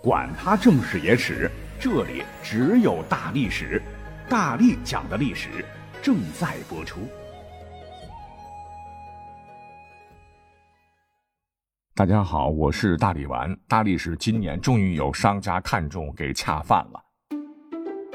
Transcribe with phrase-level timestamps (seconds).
[0.00, 3.82] 管他正史野史，这里只有大历史，
[4.28, 5.48] 大力讲的历史
[6.00, 7.00] 正在播出。
[11.96, 13.52] 大家好，我是大力丸。
[13.66, 17.02] 大力士今年终于有商家看中，给恰饭了。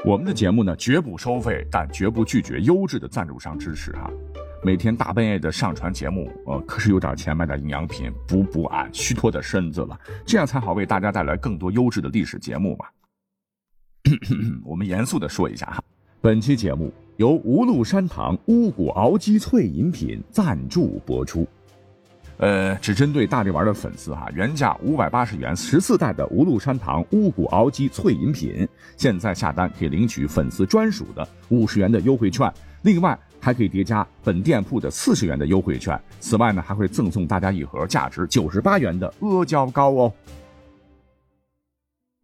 [0.06, 4.10] 我们的节目呢，绝不收费，但绝不拒绝优质的赞助商支持哈。
[4.64, 12.86] 每天大半夜的上传节目，呃，可是有点钱买点营养品补补俺虚脱的身子了，这样才好为大家带来更多优质的历史节目嘛。
[14.64, 15.84] 我们严肃的说一下哈，
[16.22, 21.46] 本期节目由无禄山堂乌骨熬鸡脆饮品赞助播出。
[22.38, 32.50] 呃，只针对大力丸的粉丝哈，原价五百八十元十四袋的无禄山堂乌骨熬鸡脆饮品，现在下单可以领取粉丝专属的五十元的优惠券，
[32.80, 33.18] 另外。
[33.44, 40.12] 还可以叠加本店铺的四十元的优惠券，此外呢，还会赠送大家一盒价值九十八元的阿胶糕哦。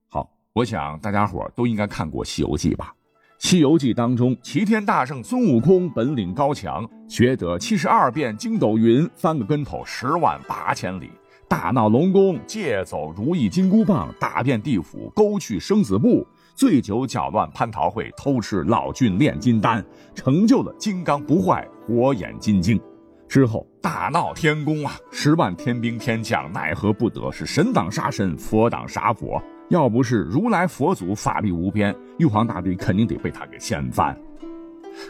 [0.09, 2.95] 好，我想大家伙都应该看过《西游记》吧？
[3.49, 11.11] 《西游记》当中，齐天大圣孙悟空本领高强，学得七十二变筋斗云，翻个跟头十万八千里，
[11.47, 16.27] 大闹龙宫，借走如意金箍棒，打遍地府，勾去生死簿。
[16.61, 19.83] 醉酒搅乱蟠桃会，偷吃老君炼金丹，
[20.15, 22.79] 成就了金刚不坏火眼金睛。
[23.27, 29.43] 之后大闹天宫啊，十万天兵天将奈何不得，是神挡杀神，佛挡杀佛。
[29.71, 34.15] 要不是如来佛祖法力无边，玉皇大帝肯定得被他给掀翻。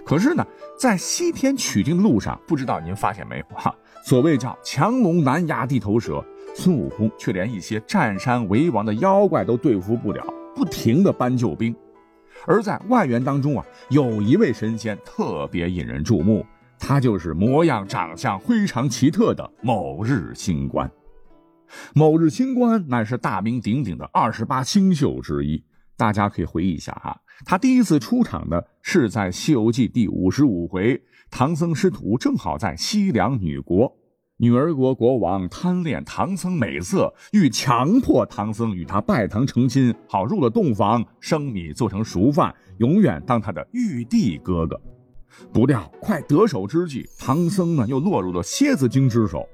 [0.06, 0.46] 可是呢，
[0.78, 3.74] 在西天取经路上，不知道您发现没有哈？
[4.04, 10.24] 所谓叫强龙难压地头蛇，孙悟空却连一些占山为王的妖怪都对付不了。
[10.54, 11.74] 不停的搬救兵，
[12.46, 16.44] 而在外援当中啊，有一位神仙特别引人注目，
[16.78, 20.90] 他就是模样长相非常奇特的某日星官。
[21.94, 25.64] 某日星官乃是大名鼎鼎的二十八星宿之一，
[25.96, 34.00] 大家可以回忆一下哈，他第一次出场的是在《西游记》第五十五回，唐僧师徒正好在西凉女国。
[34.42, 44.80] 女儿国国王贪恋唐僧美色，欲强迫唐僧与他拜堂成亲，好入了洞房，生米做成熟饭，永远当他的玉帝哥哥。
[45.52, 49.46] 不料快得手之际，唐僧呢又落入了蝎子精之手。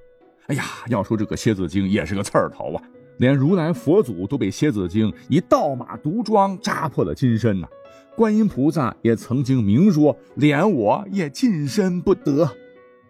[0.46, 2.80] 哎呀，要说这个蝎子精也是个刺儿头啊，
[3.18, 7.66] 连如来佛祖都被蝎子精以倒马毒桩扎破了金身呐。
[8.14, 12.48] 观音菩萨也曾经明说，连我也近身不得。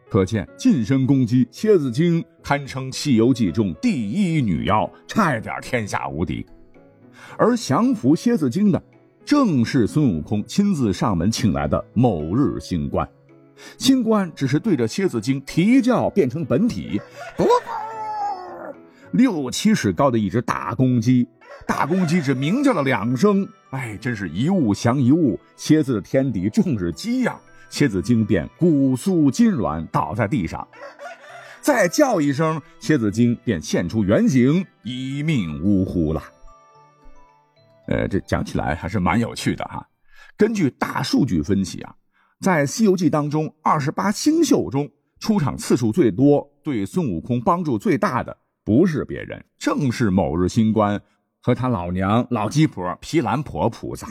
[0.09, 6.47] 可见近身攻击蝎子精，堪称《西游记》中第一女妖，差一点天下无敌。
[7.37, 8.81] 而降服蝎子精的，
[9.25, 13.07] 正是孙悟空亲自上门请来的某日星官。
[13.79, 17.01] 星官只是对着蝎子精啼叫，变成本体，
[17.37, 17.45] 不
[19.11, 21.27] 六七尺高的一只大公鸡。
[21.67, 25.41] 大公鸡只鸣叫了两声，哎，真是一物降一物。
[25.57, 27.41] 蝎子的天敌正是鸡呀。
[27.69, 30.67] 蝎子精便骨酥筋软，倒在地上。
[31.61, 36.23] 再叫一声，蝎子精便现出原形，一命呜呼了。
[37.89, 39.85] 呃，这讲起来还是蛮有趣的哈。
[40.37, 41.95] 根据大数据分析啊，
[42.41, 44.89] 在《西游记》当中，二十八星宿中
[45.19, 51.01] 出场次数最多、对孙悟空帮助最大的，不是别人，正是某日星官
[51.41, 54.07] 和他老娘老鸡婆毗蓝婆菩萨。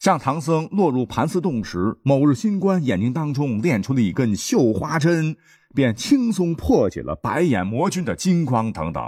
[0.00, 5.36] 像唐僧落入盘丝洞时，某日星官眼睛当中炼出了一根绣花针，
[5.74, 9.02] 便轻松破解了白眼魔君的金光等等。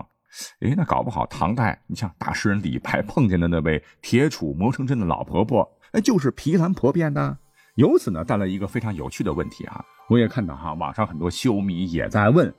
[0.61, 7.39] 哎，那搞不好唐代你像大诗人李白碰见的那位铁杵磨成针的老婆婆，哎，就是毗蓝婆变的。
[7.75, 9.83] 由此呢，带来一个非常有趣的问题啊！
[10.09, 12.53] 我也看到哈，网上很多修迷也在问，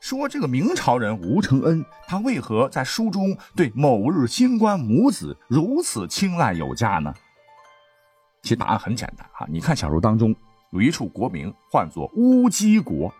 [0.00, 7.12] 说这个明朝人吴承恩，他为何在书中对某日星官母子如此青睐有加呢？
[8.42, 10.34] 其实答案很简单哈，你看小说当中
[10.72, 13.12] 有一处国名唤作乌鸡国，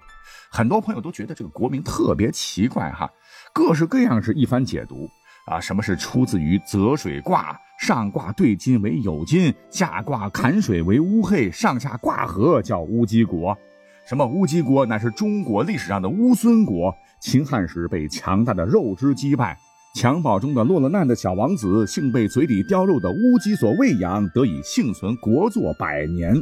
[0.50, 3.08] 很多朋友都觉得这个国名特别奇怪哈，
[3.52, 5.08] 各式各样是一番解读
[5.46, 13.56] 啊，什么是出自于泽水卦，上卦兑金为酉金，下卦坎水为乌黑，上下卦合叫乌鸡国，
[14.04, 19.56] 什么乌鸡国乃是中国历史上的乌孙国，秦汉时被强大的肉之击败。
[19.94, 26.34] 襁褓中的落了难的小王子，幸被嘴里叼肉的乌鸡所喂养，得以幸存国祚百年。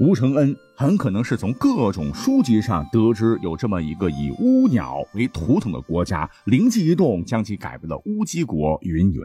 [0.00, 8.78] 吴承恩很可能是从各种书籍上得知有这么一个以乌鸟为图腾的国家，灵机一动将其改为了乌鸡国。
[8.80, 9.22] 云云。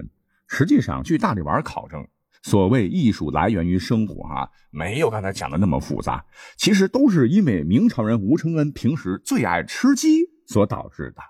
[0.47, 2.05] 实际上，据大力丸考证，
[2.43, 6.25] 所谓艺术来源于生活，哈，没有刚才讲的那么复杂。
[6.57, 11.21] 其实都是因为明朝人吴承恩平时最爱吃鸡所导致的。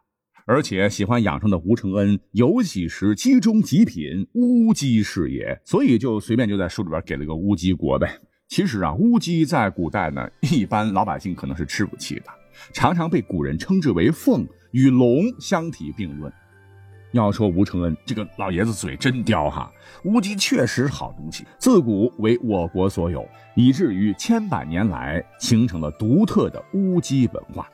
[0.46, 8.18] 而且喜欢养生的吴承恩，有喜食鸡中极品乌鸡是也，所以就随便就在书里边给了个乌鸡国呗。
[8.48, 12.26] 其实啊，乌鸡在古代呢， 一般老百姓可能是吃不起的，
[12.74, 16.32] 常常被古人称之为凤，与龙相提并论。
[17.12, 19.72] 要说吴承恩这个老爷子嘴真刁哈，
[20.06, 27.70] 乌鸡确实好东西，自古为我国所有，以至于千百年来形成了独特的乌鸡文化。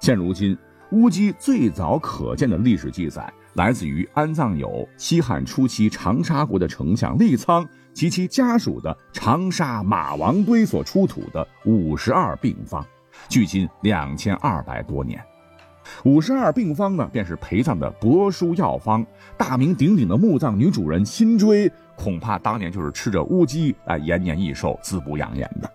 [0.00, 0.56] 现如今。
[0.92, 12.82] 乌鸡最早可见的历史记载，来自于安葬有西汉初期长沙国的丞相利苍及其家属的长沙马王堆所出土的五十二病方，
[13.28, 15.22] 距今两千二百多年。
[16.04, 19.04] 五十二病方呢，便是陪葬的帛书药方。
[19.36, 25.70] 大名鼎鼎的墓葬女主人辛追，恐怕当年就是吃着乌鸡来延年益寿、滋补养颜的。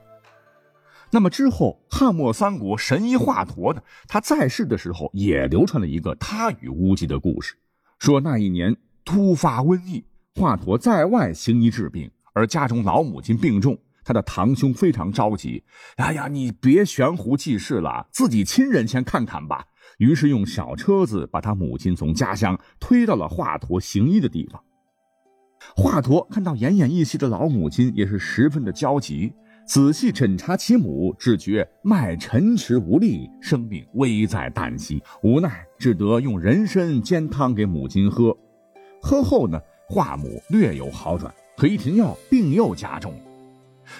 [1.13, 7.53] 那么之后，汉末三国神医华佗呢，他在世的时候也流传了一个他与乌鸡的故事。
[7.99, 8.75] 说那一年
[9.05, 15.63] 突发瘟疫，华佗在外行医治病，而家中老母亲病重，他的堂兄非常着急。
[15.97, 19.63] 哎呀，你别悬壶济世了，自己亲人先看看吧。
[19.99, 24.59] 于是用小车子把他母亲从家乡推到了华佗行医的地方。
[25.75, 29.31] 华佗看到奄奄一息的老母亲，也是十分的焦急。
[29.65, 35.01] 仔细诊查其母，只觉脉沉迟无力，生命危在旦夕。
[35.23, 38.37] 无奈只得用人参煎汤给母亲喝。
[39.01, 43.19] 喝后呢，华母略有好转，可一停药，病又加重了。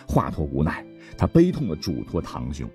[0.06, 0.86] 华佗无奈，
[1.18, 2.70] 他悲痛地嘱托堂兄：“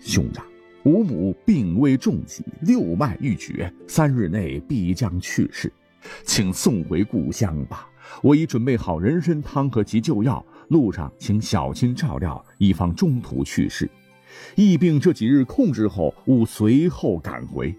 [0.00, 0.46] 兄长，
[0.84, 5.72] 吾母病危重疾，六脉欲绝，三日内必将去世，
[6.24, 7.88] 请送回故乡吧。
[8.22, 13.90] 我已准备好人参汤和急救药。”路上请小心照料，以防中途去世。
[14.54, 17.74] 疫病这几日控制后，勿随后赶回。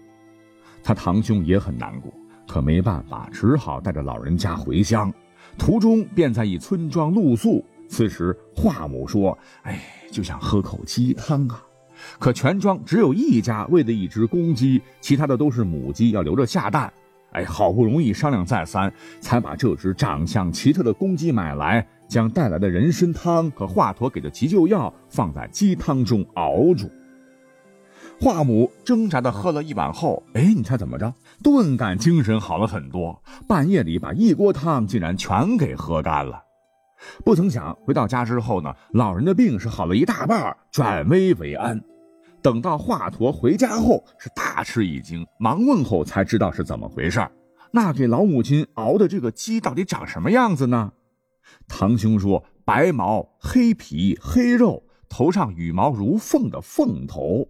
[0.82, 2.12] 他堂兄也很难过，
[2.46, 5.10] 可没办法，只好带着老人家回乡。
[5.56, 7.64] 途中便在一村庄露宿。
[7.88, 9.80] 此时华母说：“哎，
[10.10, 11.62] 就想喝口鸡汤啊！
[12.18, 16.92] 可全庄只有一家喂的一只公鸡，其他的都是母鸡，要留着下蛋。
[17.32, 26.90] 哎，好不容易商量再三，才把这只长相奇特的公鸡买来。”将带来的人参汤和华佗给的急救药放在鸡汤中熬煮。
[28.20, 31.10] 华母挣扎的喝了一碗后，哎，你猜怎么着？
[31.42, 33.18] 顿感精神好了很多。
[33.48, 36.42] 半夜里把一锅汤竟然全给喝干了。
[37.24, 41.80] 不曾想回到家之后呢，老人的病是好了一大半，转危为安。
[42.42, 47.26] 等到华佗回家后，是大吃一惊，忙问候才知道是怎么回事
[47.70, 50.92] 那给老母亲熬的这个鸡到底长什么样子呢？
[51.66, 57.48] 堂兄说：“白毛黑皮黑肉，头上羽毛如凤的凤头。”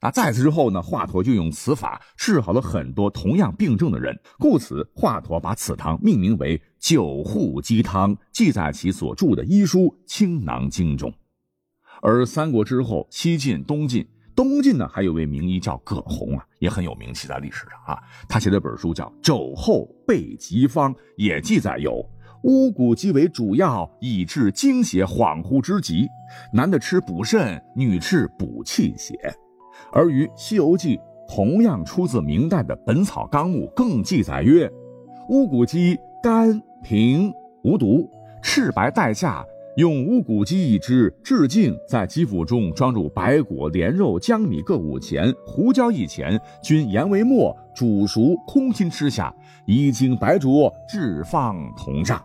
[0.00, 0.80] 那在此之后呢？
[0.80, 11.12] 华佗就用此法治好了很多同样病症的人，故此华佗把此汤命名为“九护鸡汤”，记载其所著的医书《青囊经》中。
[12.00, 14.06] 而三国之后，西晋、东晋，
[14.36, 18.00] 东晋呢还有位名医叫葛洪啊，也很有名气在历史上啊。
[18.28, 22.08] 他写的本书叫《肘后备急方》，也记载有。
[22.42, 26.08] 乌骨鸡为主药，以治惊血恍惚之疾。
[26.52, 29.16] 男的吃补肾，女吃补气血。
[29.92, 30.96] 而于《西游记》
[31.28, 34.70] 同样出自明代的《本草纲目》，更记载曰：
[35.30, 37.32] 乌骨鸡甘平
[37.64, 38.08] 无毒，
[38.40, 39.44] 赤白带下，
[39.76, 49.34] 用乌骨鸡一只，治净，在鸡腹中装入白果、莲肉、江米各五钱，胡椒一钱，均研为末，煮熟，空心吃下，
[49.66, 52.22] 一经白灼，置放同上。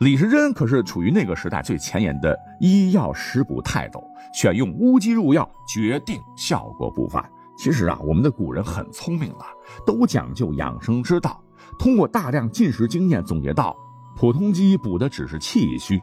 [0.00, 7.24] 李时珍可是处于那个时代最前沿的医药食补泰斗，选用乌鸡入药，决定效果不凡。
[7.56, 9.46] 其实啊，我们的古人很聪明了，
[9.86, 11.40] 都讲究养生之道，
[11.78, 13.76] 通过大量进食经验总结到，
[14.16, 16.02] 普通鸡补的只是气虚，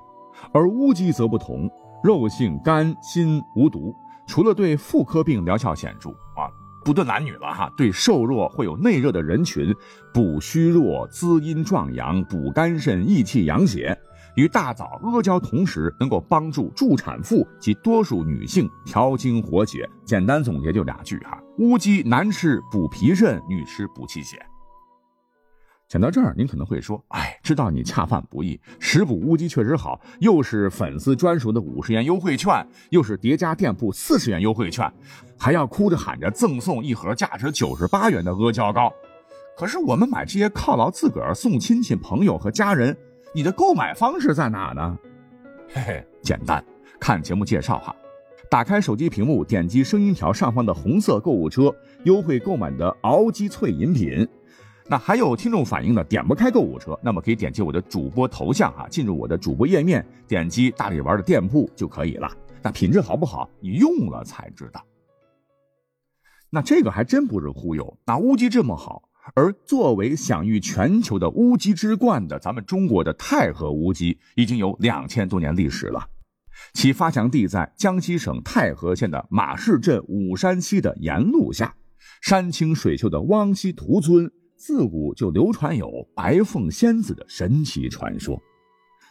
[0.53, 1.69] 而乌鸡则不同，
[2.01, 3.93] 肉性甘辛无毒，
[4.25, 6.47] 除了对妇科病疗效显著啊。
[6.83, 9.73] 不论男女了哈，对瘦弱会有内热的人群，
[10.13, 13.95] 补虚弱、滋阴壮阳、补肝肾、益气养血，
[14.35, 19.87] 与大枣、阿胶同时，能够帮助助产妇及多数女性调经活血。
[20.03, 24.43] 简单总结就俩句哈：乌鸡男吃补脾肾，女吃补气血。
[25.91, 34.89] 讲到这儿，您可能会说：“哎，知道你恰饭不易，食补乌鸡确实好，又是粉丝专属的五十元优惠券，又是叠加店铺四十元优惠券，
[35.37, 38.89] 还要哭着喊着赠送一盒价值九十八元的阿胶糕。
[39.57, 42.95] 可是我们买这些犒劳自个儿、送亲戚朋友和家人，
[43.35, 44.97] 你的购买方式在哪呢？
[45.73, 46.63] 嘿嘿，简单，
[47.01, 47.93] 看节目介绍哈。”
[48.49, 54.25] 打开手机屏幕，点击声音条上方的红色购物车，优惠购买的熬鸡脆饮品。
[54.91, 62.29] 那还有听众反映呢，点不开购物车，那么可以点击我的主播头像啊，进入我的主播页面，点击大力丸的店铺就可以了。
[62.61, 64.83] 那品质好不好，你用了才知道。
[66.49, 76.05] 那这个还真不是忽悠，那乌鸡这么好，而作为享誉全球的乌鸡之冠的咱们中国的太和乌鸡，已经有两千多年历史了。
[76.73, 81.73] 其发祥地在江西省太和县的马市镇武山溪的沿路下，
[82.21, 84.29] 山清水秀的汪溪屠村，
[84.61, 88.39] 自古就流传有白凤仙子的神奇传说。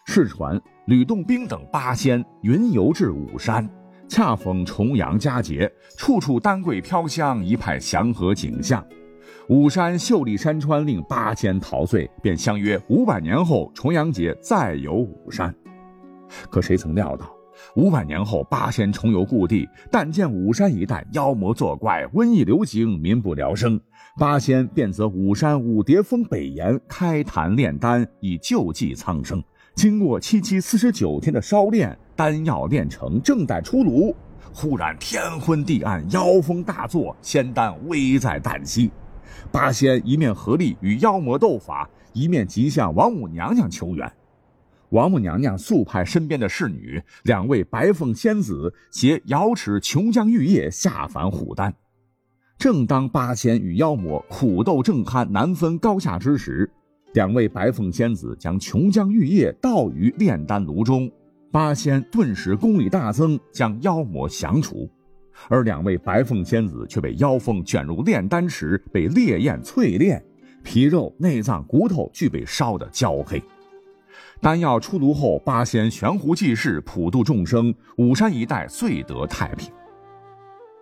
[0.06, 3.68] 世传吕洞宾等八仙云游至武山，
[4.08, 8.86] 恰逢重阳佳节，处处丹桂飘香，一派祥和景象。
[9.48, 15.52] 武山秀丽山川令八仙陶醉，便相约五百年后重阳节再游武山。
[16.48, 17.28] 可谁曾料到？
[17.76, 23.80] 五百年后，八仙重游故地，但见武山一带妖魔作怪，瘟疫流行，民不聊生。
[24.18, 29.42] 八仙便择武山五叠峰北岩开坛炼丹，以救济苍生。
[29.76, 34.14] 经过七七四十九天的烧炼，丹药炼成，正待出炉，
[34.52, 38.90] 忽然天昏地暗，妖风大作，仙丹危在旦夕。
[39.52, 44.12] 八仙一面合力与妖魔斗法，一面急向王母娘娘求援。
[44.90, 51.72] 王母娘娘速派身边的侍女，两位白凤仙子携瑶池琼浆玉液下凡虎丹。
[52.58, 56.68] 正当八仙与妖魔苦斗正酣、难分高下之时，
[57.14, 61.10] 两位白凤仙子将琼浆玉液倒于炼丹炉中，
[61.52, 64.90] 八仙顿时功力大增，将妖魔降除。
[65.48, 70.22] 而两位白凤仙子却被妖风卷入炼丹池，被烈焰淬炼，
[70.64, 73.40] 皮肉、内脏、骨头俱被烧得焦黑。
[74.40, 79.70] 丹药出炉后，八仙悬壶济世，普度众生，武山一带最得太平。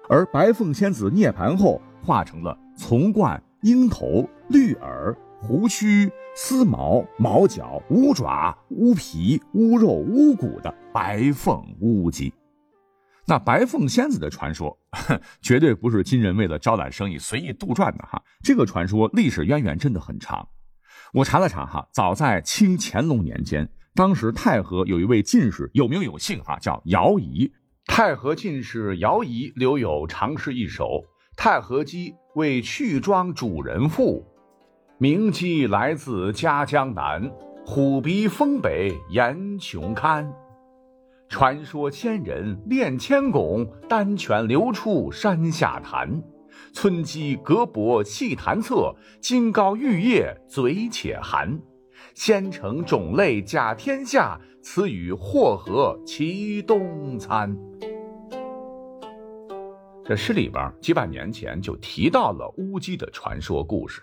[0.08, 12.32] 而白凤仙子涅槃后，化成了丛冠、鹰头、绿耳、胡须、丝毛、毛角、乌爪、乌皮、乌肉、乌骨的白凤乌鸡。
[13.26, 14.78] 那白凤仙子的传说，
[15.42, 18.22] 绝对不是今人为了招揽生意随意杜撰的哈。
[18.40, 20.48] 这个传说历史渊源真的很长。
[21.14, 27.50] 我查了查哈，早在清乾隆年间，当时太和有一位进士有名有姓哈，叫姚仪。
[27.86, 30.84] 太和进士姚仪留有长诗一首
[31.36, 34.20] 《太和鸡为去庄主人妇》，
[34.98, 37.30] 名鸡来自嘉江南，
[37.64, 40.30] 虎鼻峰北岩穷堪。
[41.30, 46.22] 传说千人炼千汞，丹泉流出山下潭。
[46.80, 51.60] 村鸡隔薄细弹侧，金膏玉液嘴且含。
[52.14, 57.58] 仙成种类甲天下，此与祸合其东餐。
[60.04, 64.00] 这诗里边几百年前就提到了乌鸡的传说故事。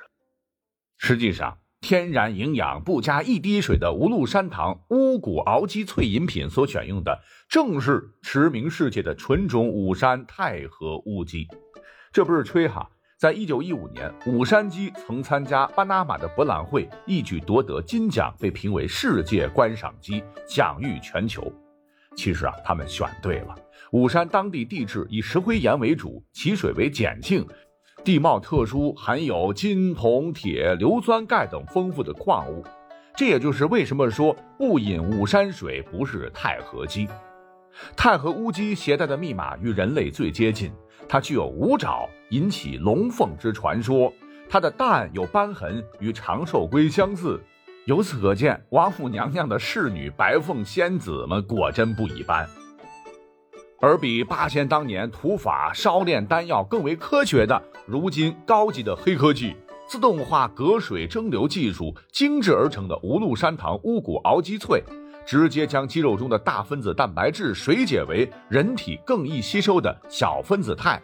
[0.98, 11.48] 实际上，天然营养不加一滴水的无禄山堂乌骨熬鸡脆饮品所选用的，正是驰名世界的纯种武山太和乌鸡。
[12.16, 21.52] 这不是吹哈，在一九一五年，武山鸡曾参加巴拿马的博览会，一举夺得金奖，被评为世界观赏鸡，享誉全球。
[22.16, 23.54] 其实啊，他们选对了。
[23.92, 27.46] 武山当地地质以石灰岩为主，其水为碱性，
[28.02, 32.64] 地貌特殊，含有金、铜、铁、硫酸钙等丰富的矿物。
[33.14, 37.10] 这也就是为什么说不饮武山水不是太和鸡。
[37.98, 40.72] 太和乌鸡携带的密码与人类最接近。
[41.08, 44.12] 它具有五爪，引起龙凤之传说。
[44.50, 47.42] 它的蛋有斑痕，与长寿龟相似。
[47.86, 52.48] 由此可见，王母娘娘的侍女白凤仙子们果真不一般。
[53.82, 59.56] 而比八仙当年土法烧炼丹药更为科学的，如今高级的黑科技——
[59.88, 64.84] 自动化隔水蒸馏技术精制而成的无禄山堂乌骨熬鸡脆。
[65.26, 71.02] 直接将肌肉中的大分子蛋白质水解为人体更易吸收的小分子肽，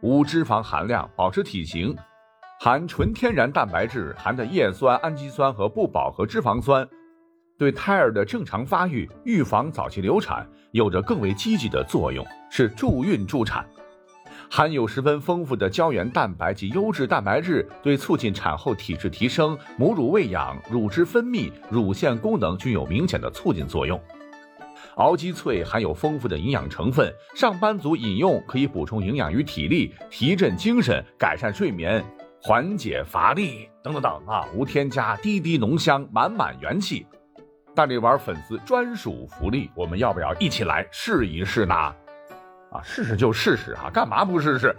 [0.00, 1.94] 无脂肪含量，保持体型，
[2.60, 6.88] 含纯天然蛋白质，含的叶酸、氨基酸和不饱和脂肪酸，
[7.58, 13.66] 对胎儿的正常发育、预防早期流产有着更为积极的作用，是助孕助产。
[14.50, 24.00] 含有十分丰富的胶原蛋白及优质蛋白质，对促进产后体质提升、母乳喂养、乳汁分泌、乳腺功能均有明显的促进作用。
[24.96, 32.04] 熬鸡脆含有丰富的营养成分，上班族饮用可以补充营养与体力，提振精神，改善睡眠，
[32.40, 34.46] 缓解乏力等等等啊！
[34.54, 37.04] 无添加，滴滴浓香，满满元气。
[37.74, 41.74] 大力丸粉丝专属福利，我们要不要一起来试一试呢？
[42.74, 44.74] 啊，试试就试试哈，干嘛不试试？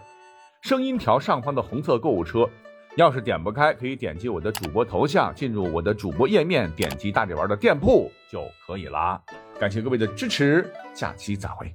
[0.62, 2.50] 声音条上方的红色购物车，
[2.98, 9.22] 要是点不开，可以点击我的主播头像，进入我的主播页面，点击大力丸的店铺就可以啦。
[9.58, 11.74] 感谢各位的支持，下期再会。